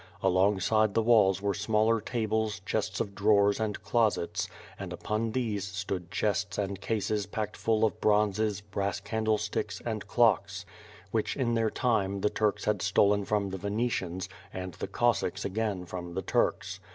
Along 0.23 0.59
side 0.59 0.95
the 0.95 1.01
walls 1.03 1.43
were 1.43 1.53
smaller 1.53 2.01
tables, 2.01 2.59
chests 2.65 2.99
of 2.99 3.13
drawers 3.13 3.59
and 3.59 3.79
clos 3.83 4.17
ets, 4.17 4.47
and 4.79 4.91
upon 4.91 5.31
these 5.33 5.63
stood 5.63 6.09
chests 6.09 6.57
and 6.57 6.81
cases 6.81 7.27
packed 7.27 7.55
full 7.55 7.85
of 7.85 8.01
bronzes, 8.01 8.61
brass 8.61 8.99
candlesticks, 8.99 9.79
and 9.85 10.07
clocks, 10.07 10.65
which 11.11 11.37
in 11.37 11.53
their 11.53 11.69
time, 11.69 12.21
the 12.21 12.31
Turks 12.31 12.65
had 12.65 12.81
stolen 12.81 13.25
from 13.25 13.51
the 13.51 13.59
Venetians, 13.59 14.27
and 14.51 14.73
the 14.73 14.87
Cossacks 14.87 15.45
again 15.45 15.85
from 15.85 16.15
the 16.15 16.23
Turks. 16.23 16.79